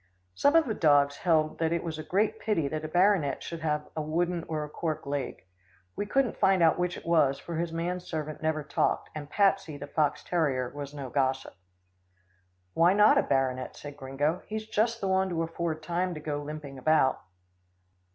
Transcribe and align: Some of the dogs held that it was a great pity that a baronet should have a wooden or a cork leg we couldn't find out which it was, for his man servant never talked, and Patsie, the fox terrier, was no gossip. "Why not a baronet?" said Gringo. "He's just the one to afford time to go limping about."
Some 0.33 0.55
of 0.55 0.65
the 0.65 0.73
dogs 0.73 1.17
held 1.17 1.59
that 1.59 1.71
it 1.71 1.83
was 1.83 1.99
a 1.99 2.03
great 2.03 2.39
pity 2.39 2.67
that 2.67 2.83
a 2.83 2.87
baronet 2.87 3.43
should 3.43 3.59
have 3.59 3.87
a 3.95 4.01
wooden 4.01 4.43
or 4.45 4.63
a 4.63 4.67
cork 4.67 5.05
leg 5.05 5.45
we 5.95 6.07
couldn't 6.07 6.39
find 6.39 6.63
out 6.63 6.79
which 6.79 6.97
it 6.97 7.05
was, 7.05 7.37
for 7.37 7.57
his 7.57 7.71
man 7.71 7.99
servant 7.99 8.41
never 8.41 8.63
talked, 8.63 9.11
and 9.13 9.29
Patsie, 9.29 9.77
the 9.77 9.85
fox 9.85 10.23
terrier, 10.23 10.69
was 10.69 10.91
no 10.95 11.11
gossip. 11.11 11.53
"Why 12.73 12.93
not 12.93 13.19
a 13.19 13.21
baronet?" 13.21 13.75
said 13.75 13.95
Gringo. 13.95 14.41
"He's 14.47 14.65
just 14.65 15.01
the 15.01 15.07
one 15.07 15.29
to 15.29 15.43
afford 15.43 15.83
time 15.83 16.15
to 16.15 16.19
go 16.19 16.41
limping 16.41 16.79
about." 16.79 17.21